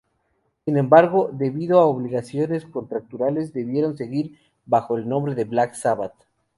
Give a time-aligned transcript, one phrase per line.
[0.65, 6.15] Sin embargo, debido a obligaciones contractuales, debieron seguir bajo el nombre de Black Sabbath.